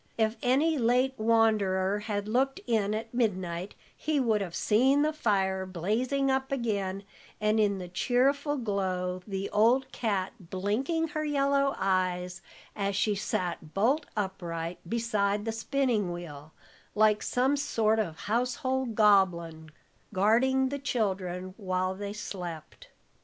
If 0.17 0.35
any 0.41 0.79
late 0.79 1.13
wanderer 1.19 1.99
had 1.99 2.27
looked 2.27 2.59
in 2.65 2.95
at 2.95 3.13
midnight, 3.13 3.75
he 3.95 4.19
would 4.19 4.41
have 4.41 4.55
seen 4.55 5.03
the 5.03 5.13
fire 5.13 5.63
blazing 5.63 6.31
up 6.31 6.51
again, 6.51 7.03
and 7.39 7.59
in 7.59 7.77
the 7.77 7.87
cheerful 7.87 8.57
glow 8.57 9.21
the 9.27 9.47
old 9.51 9.91
cat 9.91 10.33
blinking 10.49 11.09
her 11.09 11.23
yellow 11.23 11.75
eyes, 11.77 12.41
as 12.75 12.95
she 12.95 13.13
sat 13.13 13.75
bolt 13.75 14.07
upright 14.17 14.79
beside 14.89 15.45
the 15.45 15.51
spinning 15.51 16.11
wheel, 16.11 16.51
like 16.95 17.21
some 17.21 17.55
sort 17.55 17.99
of 17.99 18.21
household 18.21 18.95
goblin, 18.95 19.69
guarding 20.15 20.69
the 20.69 20.79
children 20.79 21.53
while 21.57 21.93
they 21.93 22.11
slept. 22.11 22.87